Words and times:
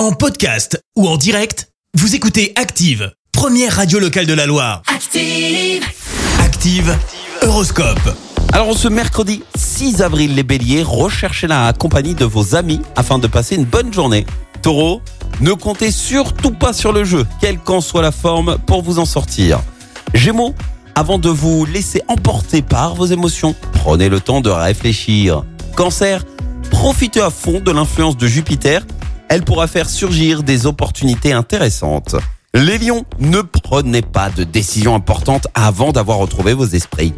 En 0.00 0.12
podcast 0.12 0.82
ou 0.96 1.06
en 1.06 1.18
direct, 1.18 1.68
vous 1.92 2.14
écoutez 2.14 2.54
Active, 2.56 3.12
première 3.32 3.76
radio 3.76 3.98
locale 3.98 4.24
de 4.24 4.32
la 4.32 4.46
Loire. 4.46 4.80
Active. 4.86 5.84
Active, 6.42 6.96
Horoscope. 7.42 8.16
Alors 8.54 8.74
ce 8.74 8.88
mercredi 8.88 9.42
6 9.56 10.00
avril, 10.00 10.34
les 10.34 10.42
béliers, 10.42 10.82
recherchez 10.82 11.46
la 11.46 11.74
compagnie 11.74 12.14
de 12.14 12.24
vos 12.24 12.54
amis 12.56 12.80
afin 12.96 13.18
de 13.18 13.26
passer 13.26 13.56
une 13.56 13.66
bonne 13.66 13.92
journée. 13.92 14.24
Taureau, 14.62 15.02
ne 15.42 15.52
comptez 15.52 15.90
surtout 15.90 16.52
pas 16.52 16.72
sur 16.72 16.94
le 16.94 17.04
jeu, 17.04 17.26
quelle 17.38 17.58
qu'en 17.58 17.82
soit 17.82 18.00
la 18.00 18.10
forme, 18.10 18.56
pour 18.66 18.80
vous 18.80 19.00
en 19.00 19.04
sortir. 19.04 19.60
Gémeaux, 20.14 20.54
avant 20.94 21.18
de 21.18 21.28
vous 21.28 21.66
laisser 21.66 22.00
emporter 22.08 22.62
par 22.62 22.94
vos 22.94 23.04
émotions, 23.04 23.54
prenez 23.74 24.08
le 24.08 24.20
temps 24.20 24.40
de 24.40 24.48
réfléchir. 24.48 25.44
Cancer, 25.76 26.24
profitez 26.70 27.20
à 27.20 27.28
fond 27.28 27.60
de 27.60 27.70
l'influence 27.70 28.16
de 28.16 28.26
Jupiter, 28.26 28.86
elle 29.30 29.44
pourra 29.44 29.68
faire 29.68 29.88
surgir 29.88 30.42
des 30.42 30.66
opportunités 30.66 31.32
intéressantes. 31.32 32.16
Les 32.52 32.78
lions, 32.78 33.04
ne 33.20 33.40
prenez 33.42 34.02
pas 34.02 34.28
de 34.28 34.42
décisions 34.42 34.96
importantes 34.96 35.46
avant 35.54 35.92
d'avoir 35.92 36.18
retrouvé 36.18 36.52
vos 36.52 36.66
esprits. 36.66 37.14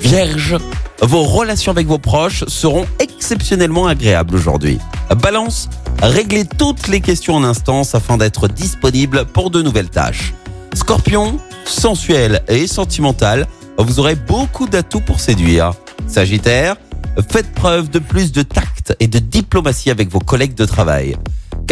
Vierge, 0.00 0.56
vos 1.02 1.22
relations 1.22 1.70
avec 1.70 1.86
vos 1.86 1.98
proches 1.98 2.44
seront 2.48 2.86
exceptionnellement 2.98 3.86
agréables 3.86 4.34
aujourd'hui. 4.34 4.78
Balance, 5.22 5.68
réglez 6.02 6.46
toutes 6.46 6.88
les 6.88 7.02
questions 7.02 7.34
en 7.34 7.44
instance 7.44 7.94
afin 7.94 8.16
d'être 8.16 8.48
disponible 8.48 9.26
pour 9.26 9.50
de 9.50 9.60
nouvelles 9.60 9.90
tâches. 9.90 10.32
Scorpion, 10.74 11.38
sensuel 11.66 12.42
et 12.48 12.66
sentimental, 12.66 13.46
vous 13.76 14.00
aurez 14.00 14.14
beaucoup 14.14 14.66
d'atouts 14.66 15.00
pour 15.00 15.20
séduire. 15.20 15.74
Sagittaire, 16.06 16.76
faites 17.28 17.52
preuve 17.52 17.90
de 17.90 17.98
plus 17.98 18.32
de 18.32 18.40
tact 18.40 18.96
et 19.00 19.06
de 19.06 19.18
diplomatie 19.18 19.90
avec 19.90 20.10
vos 20.10 20.18
collègues 20.18 20.54
de 20.54 20.64
travail. 20.64 21.18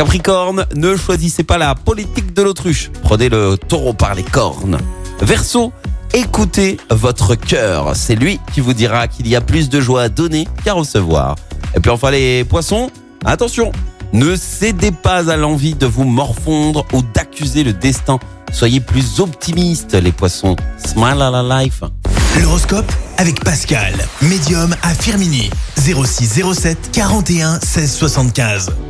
Capricorne, 0.00 0.64
ne 0.74 0.96
choisissez 0.96 1.44
pas 1.44 1.58
la 1.58 1.74
politique 1.74 2.32
de 2.32 2.40
l'autruche, 2.40 2.90
prenez 3.02 3.28
le 3.28 3.58
taureau 3.58 3.92
par 3.92 4.14
les 4.14 4.22
cornes. 4.22 4.78
Verseau, 5.20 5.74
écoutez 6.14 6.78
votre 6.88 7.34
cœur, 7.34 7.94
c'est 7.94 8.14
lui 8.14 8.40
qui 8.54 8.62
vous 8.62 8.72
dira 8.72 9.08
qu'il 9.08 9.28
y 9.28 9.36
a 9.36 9.42
plus 9.42 9.68
de 9.68 9.78
joie 9.78 10.04
à 10.04 10.08
donner 10.08 10.48
qu'à 10.64 10.72
recevoir. 10.72 11.36
Et 11.76 11.80
puis 11.80 11.90
enfin 11.90 12.10
les 12.10 12.44
poissons, 12.44 12.90
attention, 13.26 13.72
ne 14.14 14.36
cédez 14.36 14.90
pas 14.90 15.30
à 15.30 15.36
l'envie 15.36 15.74
de 15.74 15.84
vous 15.84 16.04
morfondre 16.04 16.86
ou 16.94 17.02
d'accuser 17.02 17.62
le 17.62 17.74
destin. 17.74 18.18
Soyez 18.54 18.80
plus 18.80 19.20
optimistes 19.20 19.92
les 19.92 20.12
poissons. 20.12 20.56
Smile 20.82 21.20
à 21.20 21.30
la 21.30 21.62
life. 21.62 21.82
L'horoscope 22.40 22.90
avec 23.18 23.44
Pascal, 23.44 23.92
médium 24.22 24.74
à 24.82 24.94
Firmini. 24.94 25.50
06 25.76 26.40
07 26.54 26.90
41 26.90 27.60
16 27.60 27.92
75. 27.92 28.70